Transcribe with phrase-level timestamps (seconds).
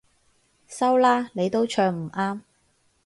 [0.67, 2.41] 收啦，你都唱唔啱